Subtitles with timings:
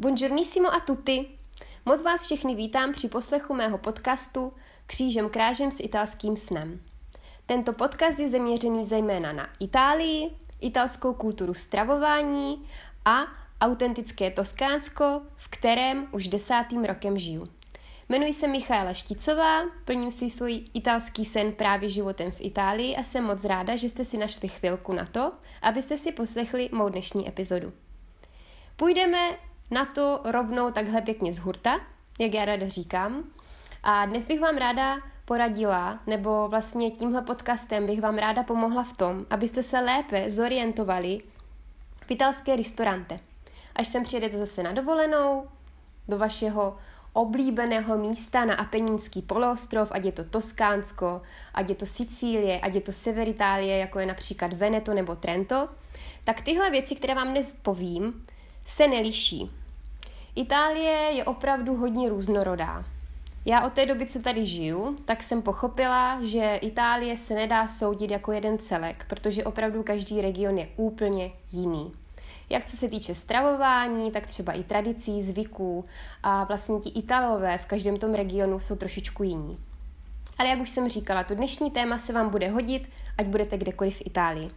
[0.00, 1.28] Buongiornissimo a tutti!
[1.84, 4.52] Moc vás všechny vítám při poslechu mého podcastu
[4.86, 6.80] Křížem krážem s italským snem.
[7.46, 12.66] Tento podcast je zaměřený zejména na Itálii, italskou kulturu stravování
[13.04, 13.22] a
[13.60, 17.48] autentické Toskánsko, v kterém už desátým rokem žiju.
[18.08, 23.24] Jmenuji se Michaela Šticová, plním si svůj italský sen právě životem v Itálii a jsem
[23.24, 25.32] moc ráda, že jste si našli chvilku na to,
[25.62, 27.72] abyste si poslechli mou dnešní epizodu.
[28.76, 29.18] Půjdeme
[29.70, 31.80] na to rovnou takhle pěkně z hurta,
[32.18, 33.24] jak já ráda říkám.
[33.82, 38.96] A dnes bych vám ráda poradila, nebo vlastně tímhle podcastem bych vám ráda pomohla v
[38.96, 41.20] tom, abyste se lépe zorientovali
[42.06, 43.20] v italské restaurante.
[43.76, 45.48] Až sem přijedete zase na dovolenou,
[46.08, 46.76] do vašeho
[47.12, 51.22] oblíbeného místa na Apenínský poloostrov, ať je to Toskánsko,
[51.54, 55.68] ať je to Sicílie, ať je to Sever Itálie, jako je například Veneto nebo Trento,
[56.24, 58.26] tak tyhle věci, které vám dnes povím,
[58.66, 59.59] se neliší.
[60.40, 62.84] Itálie je opravdu hodně různorodá.
[63.44, 68.10] Já od té doby, co tady žiju, tak jsem pochopila, že Itálie se nedá soudit
[68.10, 71.92] jako jeden celek, protože opravdu každý region je úplně jiný.
[72.50, 75.84] Jak co se týče stravování, tak třeba i tradicí, zvyků
[76.22, 79.58] a vlastně ti Italové v každém tom regionu jsou trošičku jiní.
[80.38, 82.88] Ale jak už jsem říkala, to dnešní téma se vám bude hodit,
[83.18, 84.50] ať budete kdekoliv v Itálii.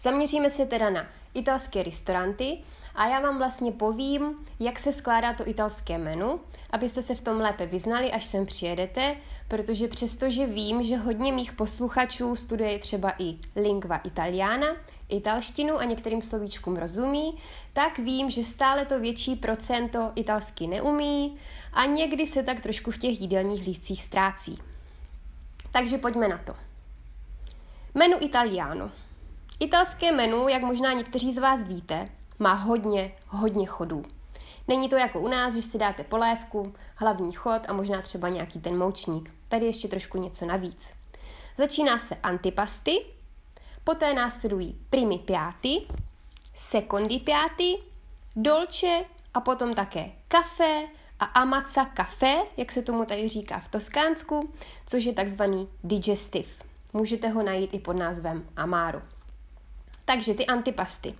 [0.00, 2.58] Zaměříme se teda na italské restauranty
[2.94, 7.40] a já vám vlastně povím, jak se skládá to italské menu, abyste se v tom
[7.40, 9.16] lépe vyznali, až sem přijedete,
[9.48, 14.66] protože přestože vím, že hodně mých posluchačů studuje třeba i lingva italiana,
[15.08, 17.38] italštinu a některým slovíčkům rozumí,
[17.72, 21.38] tak vím, že stále to větší procento italsky neumí
[21.72, 24.58] a někdy se tak trošku v těch jídelních lístcích ztrácí.
[25.72, 26.54] Takže pojďme na to.
[27.94, 28.90] Menu italiano.
[29.60, 32.08] Italské menu, jak možná někteří z vás víte,
[32.38, 34.04] má hodně, hodně chodů.
[34.68, 38.60] Není to jako u nás, že si dáte polévku, hlavní chod a možná třeba nějaký
[38.60, 39.34] ten moučník.
[39.48, 40.86] Tady ještě trošku něco navíc.
[41.58, 43.06] Začíná se antipasty,
[43.84, 45.82] poté následují primi piatti,
[46.54, 47.78] secondi piatti,
[48.36, 49.04] dolce
[49.34, 50.82] a potom také kafe
[51.20, 54.52] a amaca kafe, jak se tomu tady říká v Toskánsku,
[54.86, 56.48] což je takzvaný digestive.
[56.92, 59.02] Můžete ho najít i pod názvem amaro.
[60.04, 61.14] Takže ty antipasty.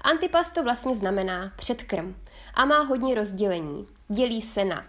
[0.00, 2.16] Antipasto vlastně znamená předkrm
[2.54, 3.86] a má hodně rozdělení.
[4.08, 4.84] Dělí se na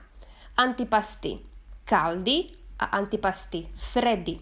[0.58, 1.40] antipasty
[1.86, 2.50] caldi
[2.80, 4.40] a antipasty freddy.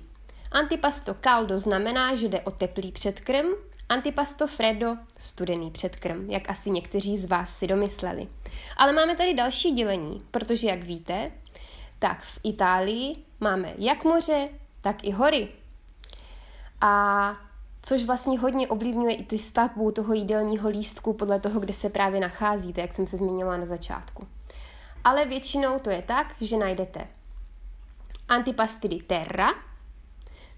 [0.51, 3.47] Antipasto caldo znamená, že jde o teplý předkrm,
[3.89, 8.27] antipasto freddo studený předkrm, jak asi někteří z vás si domysleli.
[8.77, 11.31] Ale máme tady další dělení, protože jak víte,
[11.99, 14.49] tak v Itálii máme jak moře,
[14.81, 15.47] tak i hory.
[16.81, 17.48] A
[17.81, 22.19] což vlastně hodně ovlivňuje i ty stavbu toho jídelního lístku podle toho, kde se právě
[22.19, 24.27] nacházíte, jak jsem se zmínila na začátku.
[25.03, 27.07] Ale většinou to je tak, že najdete
[28.29, 29.49] antipasty di terra,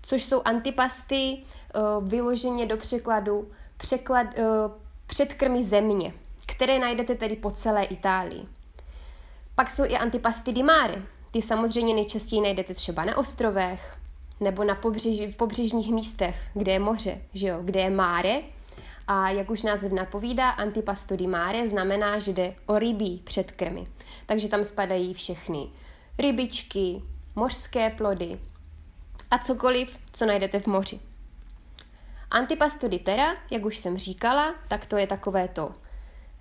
[0.02, 4.72] což jsou antipasty uh, vyloženě do překladu překlad, uh,
[5.08, 6.14] předkrmy země,
[6.46, 8.48] které najdete tedy po celé Itálii.
[9.56, 11.02] Pak jsou i antipasty di mare.
[11.32, 13.98] Ty samozřejmě nejčastěji najdete třeba na ostrovech,
[14.42, 18.42] nebo na pobřeži, v pobřežních místech, kde je moře, že jo, kde je máre.
[19.08, 23.88] A jak už název napovídá, antipasto di mare znamená, že jde o rybí předkrmy.
[24.26, 25.68] Takže tam spadají všechny
[26.20, 27.02] rybičky,
[27.36, 28.40] mořské plody
[29.32, 31.00] a cokoliv, co najdete v moři.
[32.32, 35.72] Antipasto di terra, jak už jsem říkala, tak to je takové to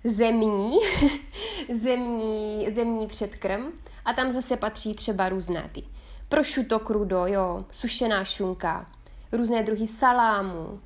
[0.03, 0.77] zemní,
[1.81, 3.71] zemní, zemní předkrm
[4.05, 5.83] a tam zase patří třeba různé ty
[6.31, 8.85] prosciutto crudo, jo, sušená šunka,
[9.31, 10.79] různé druhy salámu,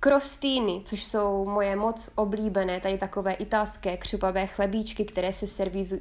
[0.00, 5.46] krostýny, což jsou moje moc oblíbené, tady takové italské křupavé chlebíčky, které se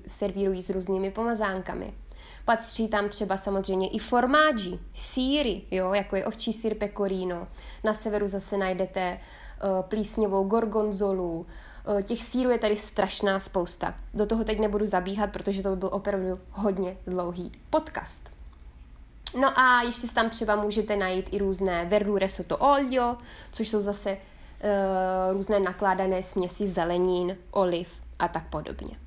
[0.07, 1.93] servírují s různými pomazánkami.
[2.45, 7.47] Patří tam třeba samozřejmě i formáži, síry, jo, jako je ovčí sír pecorino.
[7.83, 11.45] Na severu zase najdete uh, plísněvou gorgonzolu,
[11.95, 13.95] uh, těch sírů je tady strašná spousta.
[14.13, 18.32] Do toho teď nebudu zabíhat, protože to by byl opravdu hodně dlouhý podcast.
[19.39, 23.17] No a ještě tam třeba můžete najít i různé verdure sotto olio,
[23.51, 24.17] což jsou zase uh,
[25.33, 27.87] různé nakládané směsi zelenin, oliv
[28.19, 28.99] a tak podobně.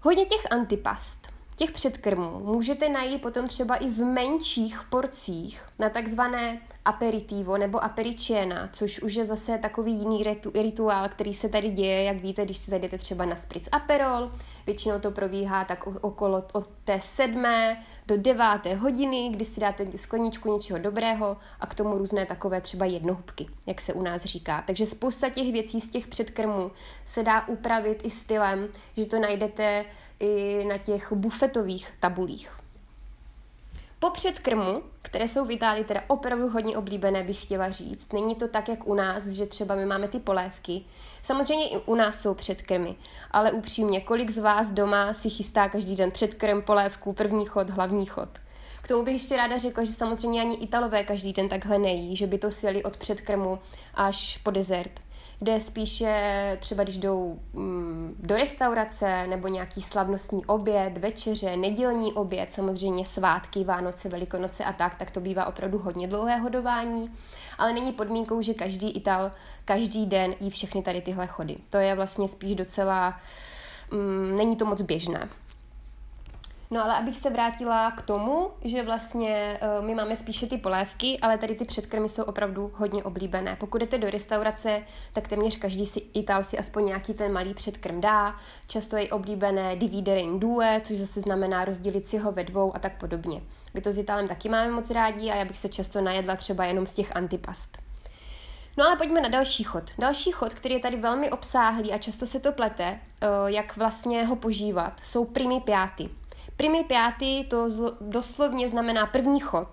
[0.00, 6.60] Hodně těch antipast těch předkrmů můžete najít potom třeba i v menších porcích na takzvané
[6.86, 12.02] aperitivo nebo apericiena, což už je zase takový jiný ritu, rituál, který se tady děje,
[12.02, 14.30] jak víte, když si zajdete třeba na spritz aperol.
[14.66, 20.52] Většinou to probíhá tak okolo od té sedmé do deváté hodiny, kdy si dáte skleničku
[20.52, 24.64] něčeho dobrého a k tomu různé takové třeba jednohubky, jak se u nás říká.
[24.66, 26.70] Takže spousta těch věcí z těch předkrmů
[27.06, 29.84] se dá upravit i stylem, že to najdete
[30.20, 32.65] i na těch bufetových tabulích.
[33.98, 38.12] Po předkrmu, které jsou v Itálii teda opravdu hodně oblíbené, bych chtěla říct.
[38.12, 40.84] Není to tak, jak u nás, že třeba my máme ty polévky.
[41.22, 42.96] Samozřejmě i u nás jsou předkrmy,
[43.30, 48.06] ale upřímně, kolik z vás doma si chystá každý den předkrm, polévku, první chod, hlavní
[48.06, 48.28] chod?
[48.82, 52.26] K tomu bych ještě ráda řekla, že samozřejmě ani Italové každý den takhle nejí, že
[52.26, 53.58] by to sjeli od předkrmu
[53.94, 55.00] až po dezert
[55.38, 62.52] kde spíše třeba když jdou mm, do restaurace nebo nějaký slavnostní oběd, večeře, nedělní oběd,
[62.52, 67.10] samozřejmě svátky, Vánoce, Velikonoce a tak, tak to bývá opravdu hodně dlouhé hodování,
[67.58, 69.32] ale není podmínkou, že každý Ital
[69.64, 71.56] každý den jí všechny tady tyhle chody.
[71.70, 73.20] To je vlastně spíš docela,
[73.90, 75.28] mm, není to moc běžné.
[76.70, 81.18] No ale abych se vrátila k tomu, že vlastně uh, my máme spíše ty polévky,
[81.22, 83.56] ale tady ty předkrmy jsou opravdu hodně oblíbené.
[83.60, 84.82] Pokud jdete do restaurace,
[85.12, 88.36] tak téměř každý si Ital si aspoň nějaký ten malý předkrm dá.
[88.66, 92.78] Často je oblíbené dividere in due, což zase znamená rozdělit si ho ve dvou a
[92.78, 93.42] tak podobně.
[93.74, 96.64] My to s Italem taky máme moc rádi a já bych se často najedla třeba
[96.64, 97.78] jenom z těch antipast.
[98.76, 99.84] No ale pojďme na další chod.
[99.98, 104.26] Další chod, který je tady velmi obsáhlý a často se to plete, eh, jak vlastně
[104.26, 106.10] ho požívat, jsou primi piáty.
[106.56, 109.68] Primi piáty to zlo, doslovně znamená první chod.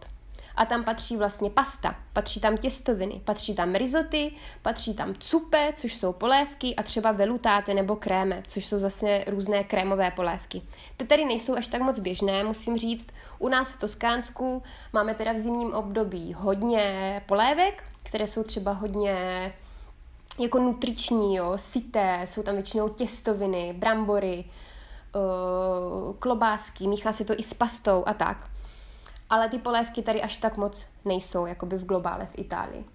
[0.56, 4.31] A tam patří vlastně pasta, patří tam těstoviny, patří tam rizoty,
[4.62, 9.63] patří tam cupe, což jsou polévky a třeba velutáte nebo kréme, což jsou zase různé
[9.63, 10.62] krémové polévky.
[10.97, 13.07] Ty tady nejsou až tak moc běžné, musím říct.
[13.39, 14.63] U nás v Toskánsku
[14.94, 19.15] máme teda v zimním období hodně polévek, které jsou třeba hodně
[20.39, 24.45] jako nutriční, jo, syté, jsou tam většinou těstoviny, brambory,
[25.15, 28.50] uh, klobásky, míchá se to i s pastou a tak.
[29.30, 32.86] Ale ty polévky tady až tak moc nejsou, jakoby v globále v Itálii.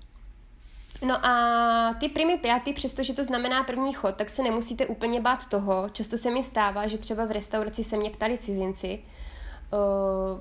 [1.03, 5.47] No a ty primy piaty, přestože to znamená první chod, tak se nemusíte úplně bát
[5.47, 5.89] toho.
[5.89, 9.03] Často se mi stává, že třeba v restauraci se mě ptali cizinci,
[9.73, 10.41] uh,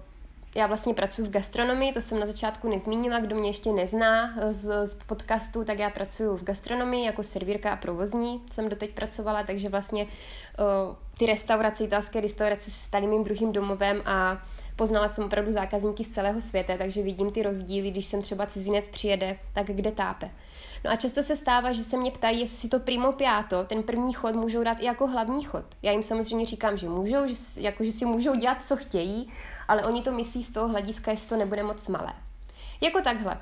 [0.58, 4.88] já vlastně pracuji v gastronomii, to jsem na začátku nezmínila, kdo mě ještě nezná z,
[4.88, 9.70] z podcastu, tak já pracuji v gastronomii jako servírka a provozní, jsem doteď pracovala, takže
[9.70, 14.42] vlastně uh, ty restaurace, italské restaurace se staly mým druhým domovem a
[14.78, 18.90] poznala jsem opravdu zákazníky z celého světa, takže vidím ty rozdíly, když jsem třeba cizinec
[18.90, 20.30] přijede, tak kde tápe.
[20.86, 23.84] No a často se stává, že se mě ptají, jestli si to primo piato, ten
[23.84, 25.66] první chod můžou dát i jako hlavní chod.
[25.82, 29.34] Já jim samozřejmě říkám, že můžou, že, jako, že si můžou dělat, co chtějí,
[29.68, 32.14] ale oni to myslí z toho hlediska, jestli to nebude moc malé.
[32.82, 33.38] Jako takhle.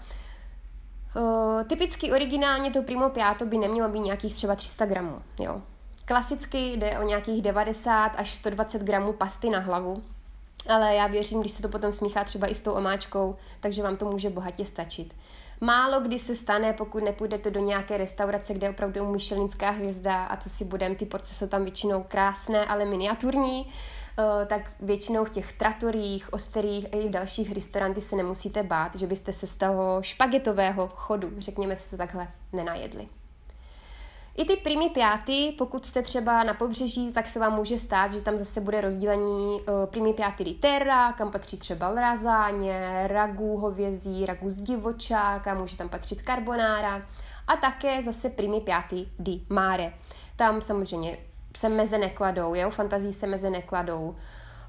[1.16, 5.22] Uh, typicky originálně to primo piato by nemělo být nějakých třeba 300 gramů.
[5.40, 5.62] Jo.
[6.06, 10.04] Klasicky jde o nějakých 90 až 120 gramů pasty na hlavu,
[10.70, 13.98] ale já věřím, když se to potom smíchá třeba i s tou omáčkou, takže vám
[13.98, 15.14] to může bohatě stačit.
[15.62, 20.38] Málo kdy se stane, pokud nepůjdete do nějaké restaurace, kde je opravdu myšelinská hvězda a
[20.38, 23.74] co si budem, ty porce jsou tam většinou krásné, ale miniaturní,
[24.20, 28.96] eh, tak většinou v těch tratorích, osterích a i v dalších restauranty se nemusíte bát,
[28.96, 33.08] že byste se z toho špagetového chodu, řekněme se takhle, nenajedli.
[34.38, 38.22] I ty primy piaty, pokud jste třeba na pobřeží, tak se vám může stát, že
[38.22, 44.52] tam zase bude rozdělení primy piaty di terra, kam patří třeba lazáně, ragu hovězí, ragu
[44.52, 47.02] z divočáka, může tam patřit carbonara
[47.48, 49.94] a také zase primy piaty di mare.
[50.36, 51.18] Tam samozřejmě
[51.58, 54.16] se meze nekladou, jo, fantazí se meze nekladou.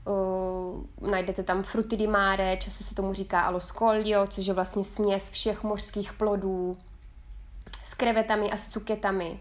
[0.05, 4.85] Uh, najdete tam fruty di mare, často se tomu říká alo scoglio, což je vlastně
[4.85, 6.79] směs všech mořských plodů
[7.85, 9.41] s krevetami a s cuketami,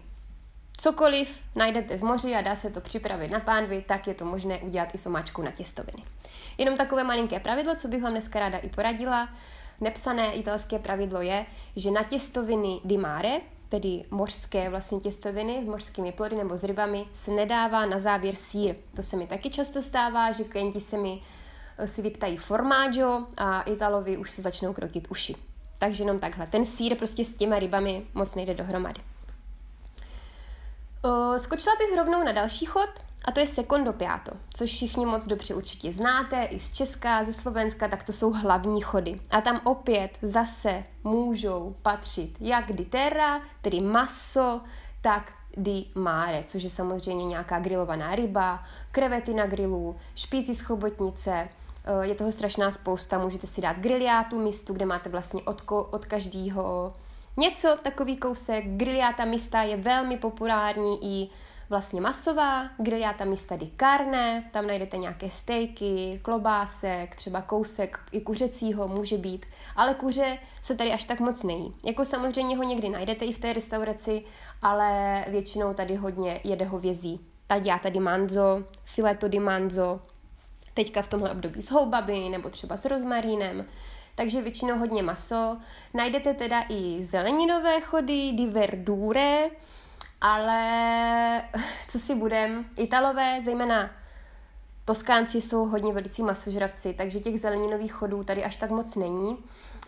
[0.78, 4.58] Cokoliv najdete v moři a dá se to připravit na pánvi, tak je to možné
[4.58, 6.02] udělat i somáčku na těstoviny.
[6.58, 9.28] Jenom takové malinké pravidlo, co bych vám dneska ráda i poradila.
[9.80, 16.12] Nepsané italské pravidlo je, že na těstoviny di mare, tedy mořské vlastně těstoviny s mořskými
[16.12, 18.74] plody nebo s rybami, se nedává na závěr sír.
[18.96, 21.22] To se mi taky často stává, že klienti se mi
[21.78, 25.34] eh, si vyptají formaggio a Italovi už se začnou krotit uši.
[25.78, 26.46] Takže jenom takhle.
[26.46, 29.00] Ten sír prostě s těmi rybami moc nejde dohromady.
[31.38, 32.88] Skočila bych rovnou na další chod,
[33.24, 37.32] a to je secondo piato, což všichni moc dobře určitě znáte, i z Česka, ze
[37.32, 39.20] Slovenska, tak to jsou hlavní chody.
[39.30, 44.60] A tam opět zase můžou patřit jak di terra, tedy maso,
[45.00, 51.48] tak di mare, což je samozřejmě nějaká grilovaná ryba, krevety na grilu, špíci z chobotnice,
[52.02, 56.06] je toho strašná spousta, můžete si dát griliátu mistu, kde máte vlastně od, ko, od
[56.06, 56.94] každého
[57.36, 58.64] něco, takový kousek.
[58.66, 61.30] Griliáta mista je velmi populární i
[61.70, 68.88] vlastně masová, griliata mista di carne, tam najdete nějaké stejky, klobásek, třeba kousek i kuřecího
[68.88, 71.74] může být, ale kuře se tady až tak moc nejí.
[71.84, 74.24] Jako samozřejmě ho někdy najdete i v té restauraci,
[74.62, 77.20] ale většinou tady hodně jede hovězí.
[77.46, 80.00] Tagliata di manzo, fileto di manzo,
[80.74, 83.64] teďka v tomhle období s houbami nebo třeba s rozmarínem,
[84.16, 85.56] takže většinou hodně maso.
[85.94, 89.50] Najdete teda i zeleninové chody, di verdure,
[90.20, 91.42] ale
[91.88, 93.90] co si budem, Italové, zejména
[94.84, 99.36] Toskánci jsou hodně velicí masožravci, takže těch zeleninových chodů tady až tak moc není,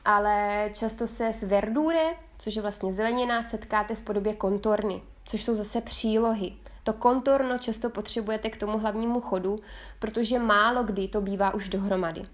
[0.05, 5.57] ale často se s verdure, což je vlastně zelenina, setkáte v podobě kontorny, což jsou
[5.57, 6.53] zase přílohy.
[6.85, 9.61] To kontorno často potřebujete k tomu hlavnímu chodu,
[9.99, 12.27] protože málo kdy to bývá už dohromady.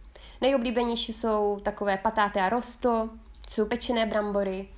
[0.44, 3.08] Nejoblíbenější jsou takové patáte a rosto,
[3.50, 4.68] jsou pečené brambory,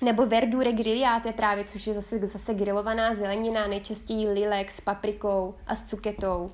[0.00, 5.76] nebo verdure grigliate právě, což je zase, zase grilovaná zelenina, nejčastěji lilek s paprikou a
[5.76, 6.50] s cuketou.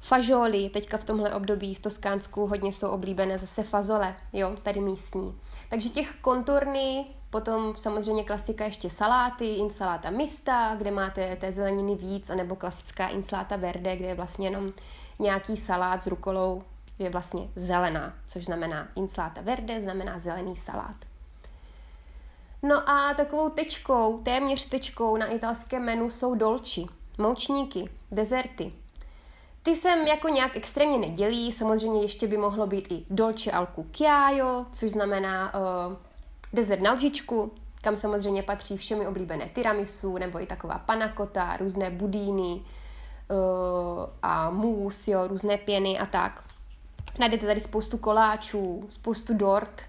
[0.00, 5.40] Fažoly, teďka v tomhle období v Toskánsku hodně jsou oblíbené zase fazole, jo, tady místní.
[5.70, 12.30] Takže těch konturny, potom samozřejmě klasika ještě saláty, insaláta mista, kde máte té zeleniny víc,
[12.30, 14.72] anebo klasická insaláta verde, kde je vlastně jenom
[15.18, 16.62] nějaký salát s rukolou,
[16.98, 20.96] je vlastně zelená, což znamená insaláta verde, znamená zelený salát.
[22.62, 26.86] No a takovou tečkou, téměř tečkou na italském menu jsou dolči,
[27.18, 28.72] moučníky, dezerty.
[29.62, 34.66] Ty jsem jako nějak extrémně nedělí, samozřejmě ještě by mohlo být i dolce al cucchiaio,
[34.72, 35.96] což znamená uh,
[36.52, 42.52] dezert na lžičku, kam samozřejmě patří všemi oblíbené tiramisu, nebo i taková panakota, různé budíny
[42.52, 46.45] uh, a mus, jo, různé pěny a tak.
[47.18, 49.82] Najdete tady spoustu koláčů, spoustu dort,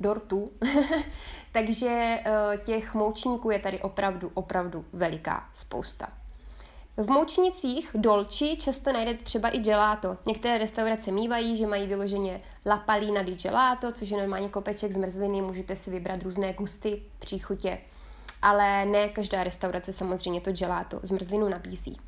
[0.00, 0.50] dortů,
[1.52, 6.08] takže uh, těch moučníků je tady opravdu, opravdu veliká spousta.
[6.96, 10.16] V moučnicích dolči často najdete třeba i gelato.
[10.26, 15.42] Některé restaurace mývají, že mají vyloženě la palina di gelato, což je normálně kopeček zmrzliny,
[15.42, 17.78] můžete si vybrat různé gusty, příchutě,
[18.42, 22.00] ale ne každá restaurace samozřejmě to gelato zmrzlinu nabízí.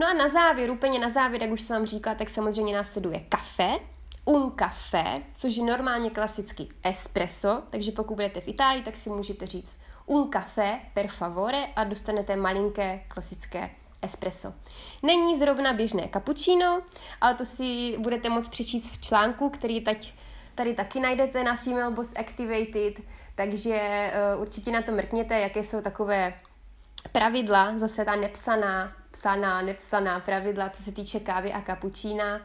[0.00, 3.20] No a na závěr, úplně na závěr, jak už jsem vám říkala, tak samozřejmě následuje
[3.28, 3.78] kafe,
[4.24, 9.46] un café, což je normálně klasicky espresso, takže pokud budete v Itálii, tak si můžete
[9.46, 9.76] říct
[10.06, 13.70] un café per favore a dostanete malinké klasické
[14.02, 14.52] espresso.
[15.02, 16.82] Není zrovna běžné cappuccino,
[17.20, 20.14] ale to si budete moct přečíst v článku, který teď
[20.54, 23.04] tady taky najdete na Female Boss Activated,
[23.34, 26.34] takže uh, určitě na to mrkněte, jaké jsou takové
[27.12, 32.40] pravidla, zase ta nepsaná, psaná, nepsaná pravidla, co se týče kávy a kapučína.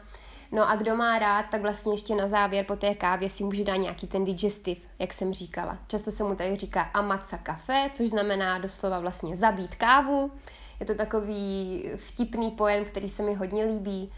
[0.52, 3.64] No a kdo má rád, tak vlastně ještě na závěr po té kávě si může
[3.64, 5.78] dát nějaký ten digestiv, jak jsem říkala.
[5.88, 10.32] Často se mu tady říká amaca kafe, což znamená doslova vlastně zabít kávu.
[10.80, 14.12] Je to takový vtipný pojem, který se mi hodně líbí.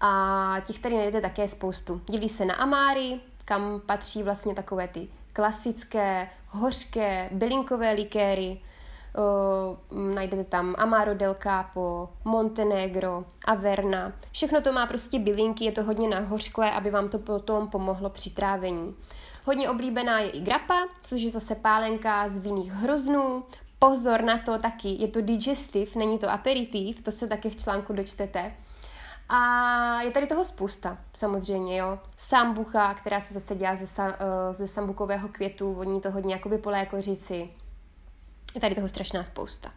[0.00, 2.00] A těch tady najdete také spoustu.
[2.10, 8.60] Dělí se na amáry, kam patří vlastně takové ty klasické, hořké, bylinkové likéry,
[9.16, 14.12] Uh, najdete tam Amaro del Capo, Montenegro, Averna.
[14.32, 18.30] Všechno to má prostě bylinky, je to hodně nahořklé, aby vám to potom pomohlo při
[18.30, 18.94] trávení.
[19.44, 23.44] Hodně oblíbená je i grappa, což je zase pálenka z vinných hroznů.
[23.78, 27.92] Pozor na to taky, je to digestiv, není to aperitiv, to se taky v článku
[27.92, 28.52] dočtete.
[29.28, 31.98] A je tady toho spousta, samozřejmě, jo.
[32.16, 34.14] Sambucha, která se zase dělá ze, eh,
[34.52, 37.50] ze sambukového květu, voní to hodně jakoby po lékořici.
[38.54, 39.72] Je tady toho strašná spousta.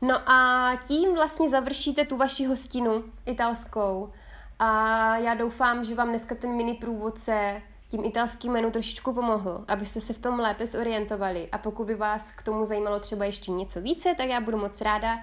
[0.00, 4.12] No a tím vlastně završíte tu vaši hostinu italskou.
[4.58, 10.00] A já doufám, že vám dneska ten mini průvodce tím italským menu trošičku pomohl, abyste
[10.00, 11.48] se v tom lépe zorientovali.
[11.52, 14.80] A pokud by vás k tomu zajímalo třeba ještě něco více, tak já budu moc
[14.80, 15.18] ráda,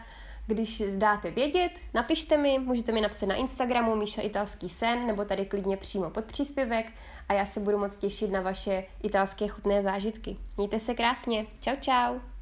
[0.47, 5.45] když dáte vědět, napište mi, můžete mi napsat na Instagramu Míša Italský sen, nebo tady
[5.45, 6.91] klidně přímo pod příspěvek
[7.29, 10.37] a já se budu moc těšit na vaše italské chutné zážitky.
[10.57, 11.45] Mějte se krásně.
[11.59, 12.38] Čau, čau.